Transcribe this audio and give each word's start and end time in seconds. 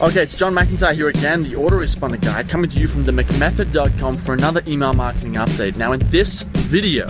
Okay, 0.00 0.22
it's 0.22 0.36
John 0.36 0.54
McIntyre 0.54 0.94
here 0.94 1.08
again, 1.08 1.42
the 1.42 1.54
autoresponder 1.54 2.20
guy, 2.20 2.44
coming 2.44 2.70
to 2.70 2.78
you 2.78 2.86
from 2.86 3.02
the 3.02 3.10
McMethod.com 3.10 4.16
for 4.16 4.32
another 4.32 4.62
email 4.68 4.92
marketing 4.92 5.32
update. 5.32 5.76
Now, 5.76 5.90
in 5.90 5.98
this 6.08 6.42
video, 6.42 7.08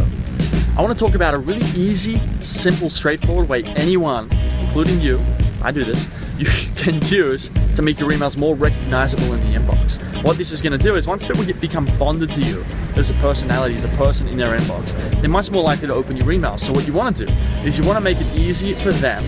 I 0.74 0.80
want 0.80 0.98
to 0.98 1.04
talk 1.04 1.14
about 1.14 1.34
a 1.34 1.38
really 1.38 1.66
easy, 1.78 2.18
simple, 2.40 2.88
straightforward 2.88 3.46
way 3.46 3.62
anyone, 3.76 4.30
including 4.60 5.02
you, 5.02 5.20
I 5.62 5.70
do 5.70 5.84
this, 5.84 6.08
you 6.38 6.46
can 6.76 7.04
use 7.08 7.50
to 7.74 7.82
make 7.82 8.00
your 8.00 8.10
emails 8.10 8.38
more 8.38 8.54
recognizable 8.54 9.34
in 9.34 9.52
the 9.52 9.58
inbox. 9.58 10.02
What 10.24 10.38
this 10.38 10.50
is 10.50 10.62
going 10.62 10.72
to 10.72 10.82
do 10.82 10.96
is 10.96 11.06
once 11.06 11.22
people 11.22 11.44
get, 11.44 11.60
become 11.60 11.90
bonded 11.98 12.32
to 12.32 12.40
you 12.40 12.64
as 12.96 13.10
a 13.10 13.14
personality, 13.14 13.74
as 13.74 13.84
a 13.84 13.96
person 13.98 14.28
in 14.28 14.38
their 14.38 14.56
inbox, 14.56 14.92
they're 15.20 15.28
much 15.28 15.50
more 15.50 15.62
likely 15.62 15.88
to 15.88 15.94
open 15.94 16.16
your 16.16 16.28
emails. 16.28 16.60
So 16.60 16.72
what 16.72 16.86
you 16.86 16.94
want 16.94 17.18
to 17.18 17.26
do 17.26 17.32
is 17.66 17.76
you 17.76 17.84
want 17.84 17.98
to 17.98 18.00
make 18.00 18.18
it 18.18 18.34
easy 18.34 18.72
for 18.72 18.92
them 18.92 19.22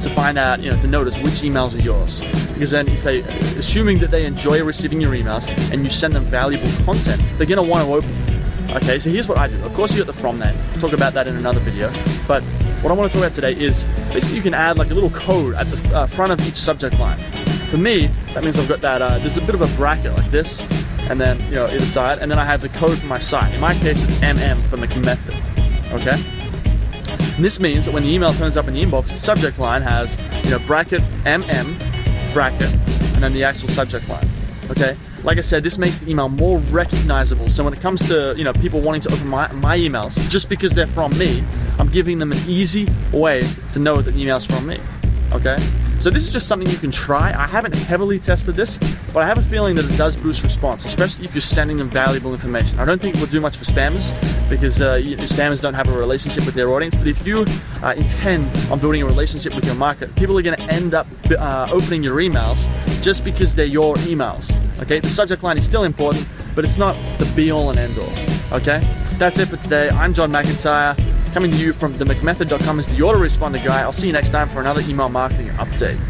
to 0.00 0.10
find 0.10 0.38
out, 0.38 0.60
you 0.60 0.70
know, 0.70 0.80
to 0.80 0.86
notice 0.86 1.16
which 1.18 1.34
emails 1.34 1.74
are 1.76 1.82
yours. 1.82 2.20
Because 2.54 2.70
then 2.70 2.88
if 2.88 3.02
they, 3.04 3.20
assuming 3.58 3.98
that 3.98 4.10
they 4.10 4.24
enjoy 4.24 4.62
receiving 4.62 5.00
your 5.00 5.12
emails 5.12 5.48
and 5.72 5.84
you 5.84 5.90
send 5.90 6.14
them 6.14 6.24
valuable 6.24 6.70
content, 6.84 7.22
they're 7.36 7.46
to 7.46 7.62
want 7.62 7.86
to 7.86 7.94
open. 7.94 8.76
Okay, 8.76 8.98
so 8.98 9.10
here's 9.10 9.28
what 9.28 9.38
I 9.38 9.48
do. 9.48 9.56
Of 9.64 9.72
course, 9.74 9.92
you 9.92 10.04
got 10.04 10.12
the 10.12 10.20
from 10.20 10.38
there. 10.38 10.54
I'll 10.74 10.80
talk 10.80 10.92
about 10.92 11.14
that 11.14 11.26
in 11.26 11.36
another 11.36 11.60
video. 11.60 11.90
But 12.26 12.42
what 12.82 12.90
I 12.90 12.94
want 12.94 13.10
to 13.10 13.18
talk 13.18 13.26
about 13.26 13.34
today 13.34 13.52
is 13.52 13.84
basically 14.12 14.36
you 14.36 14.42
can 14.42 14.54
add 14.54 14.76
like 14.76 14.90
a 14.90 14.94
little 14.94 15.10
code 15.10 15.54
at 15.54 15.66
the 15.66 15.96
uh, 15.96 16.06
front 16.06 16.32
of 16.32 16.46
each 16.46 16.56
subject 16.56 16.98
line. 16.98 17.18
For 17.70 17.78
me, 17.78 18.08
that 18.34 18.44
means 18.44 18.58
I've 18.58 18.68
got 18.68 18.80
that, 18.82 19.02
uh, 19.02 19.18
there's 19.18 19.36
a 19.36 19.40
bit 19.40 19.54
of 19.54 19.62
a 19.62 19.76
bracket 19.76 20.12
like 20.12 20.30
this, 20.30 20.60
and 21.08 21.20
then, 21.20 21.40
you 21.44 21.56
know, 21.56 21.66
either 21.66 21.86
side, 21.86 22.18
and 22.18 22.30
then 22.30 22.38
I 22.38 22.44
have 22.44 22.60
the 22.60 22.68
code 22.68 22.98
for 22.98 23.06
my 23.06 23.18
site. 23.18 23.54
In 23.54 23.60
my 23.60 23.74
case, 23.74 24.02
it's 24.02 24.18
MM 24.18 24.60
for 24.68 24.76
McMethod. 24.76 25.92
Okay? 25.92 26.45
And 27.36 27.44
this 27.44 27.60
means 27.60 27.84
that 27.84 27.92
when 27.92 28.02
the 28.02 28.08
email 28.08 28.32
turns 28.32 28.56
up 28.56 28.66
in 28.66 28.72
the 28.72 28.82
inbox, 28.82 29.08
the 29.08 29.18
subject 29.18 29.58
line 29.58 29.82
has, 29.82 30.18
you 30.42 30.50
know, 30.50 30.58
bracket 30.60 31.02
MM, 31.24 32.32
bracket, 32.32 32.72
and 33.12 33.22
then 33.22 33.34
the 33.34 33.44
actual 33.44 33.68
subject 33.68 34.08
line. 34.08 34.26
Okay? 34.70 34.96
Like 35.22 35.36
I 35.36 35.42
said, 35.42 35.62
this 35.62 35.76
makes 35.76 35.98
the 35.98 36.10
email 36.10 36.30
more 36.30 36.58
recognizable. 36.58 37.50
So 37.50 37.62
when 37.62 37.74
it 37.74 37.80
comes 37.80 38.00
to, 38.08 38.34
you 38.38 38.44
know, 38.44 38.54
people 38.54 38.80
wanting 38.80 39.02
to 39.02 39.12
open 39.12 39.28
my, 39.28 39.52
my 39.52 39.78
emails, 39.78 40.18
just 40.30 40.48
because 40.48 40.74
they're 40.74 40.86
from 40.86 41.16
me, 41.18 41.44
I'm 41.78 41.88
giving 41.88 42.18
them 42.18 42.32
an 42.32 42.38
easy 42.48 42.88
way 43.12 43.42
to 43.74 43.78
know 43.78 44.00
that 44.00 44.12
the 44.12 44.22
email's 44.22 44.46
from 44.46 44.66
me. 44.66 44.78
Okay? 45.32 45.58
So 45.98 46.10
this 46.10 46.26
is 46.26 46.32
just 46.32 46.46
something 46.46 46.68
you 46.68 46.76
can 46.76 46.90
try. 46.90 47.32
I 47.32 47.46
haven't 47.46 47.74
heavily 47.74 48.18
tested 48.18 48.54
this, 48.54 48.78
but 49.12 49.22
I 49.22 49.26
have 49.26 49.38
a 49.38 49.42
feeling 49.42 49.74
that 49.76 49.90
it 49.90 49.96
does 49.96 50.14
boost 50.14 50.42
response, 50.42 50.84
especially 50.84 51.24
if 51.24 51.34
you're 51.34 51.40
sending 51.40 51.78
them 51.78 51.88
valuable 51.88 52.32
information. 52.32 52.78
I 52.78 52.84
don't 52.84 53.00
think 53.00 53.16
it 53.16 53.20
will 53.20 53.26
do 53.26 53.40
much 53.40 53.56
for 53.56 53.64
spammers 53.64 54.12
because 54.50 54.80
uh, 54.80 54.98
spammers 54.98 55.62
don't 55.62 55.74
have 55.74 55.88
a 55.88 55.96
relationship 55.96 56.44
with 56.44 56.54
their 56.54 56.68
audience. 56.68 56.94
But 56.94 57.08
if 57.08 57.26
you 57.26 57.46
uh, 57.82 57.94
intend 57.96 58.46
on 58.70 58.78
building 58.78 59.02
a 59.02 59.06
relationship 59.06 59.54
with 59.54 59.64
your 59.64 59.74
market, 59.74 60.14
people 60.16 60.38
are 60.38 60.42
going 60.42 60.58
to 60.58 60.72
end 60.72 60.94
up 60.94 61.06
uh, 61.30 61.68
opening 61.72 62.02
your 62.02 62.18
emails 62.18 62.68
just 63.02 63.24
because 63.24 63.54
they're 63.54 63.64
your 63.64 63.94
emails. 63.96 64.52
Okay, 64.82 65.00
the 65.00 65.08
subject 65.08 65.42
line 65.42 65.56
is 65.56 65.64
still 65.64 65.84
important, 65.84 66.28
but 66.54 66.64
it's 66.64 66.76
not 66.76 66.94
the 67.18 67.24
be 67.34 67.50
all 67.50 67.70
and 67.70 67.78
end 67.78 67.98
all. 67.98 68.58
Okay, 68.58 68.80
that's 69.18 69.38
it 69.38 69.48
for 69.48 69.56
today. 69.56 69.88
I'm 69.88 70.12
John 70.12 70.30
McIntyre 70.30 70.94
coming 71.36 71.50
to 71.50 71.58
you 71.58 71.74
from 71.74 71.92
the 71.98 72.04
McMethod.com 72.06 72.78
as 72.78 72.86
the 72.86 72.94
autoresponder 73.02 73.62
guy. 73.62 73.82
I'll 73.82 73.92
see 73.92 74.06
you 74.06 74.12
next 74.14 74.30
time 74.30 74.48
for 74.48 74.60
another 74.60 74.80
email 74.88 75.10
marketing 75.10 75.48
update. 75.48 76.00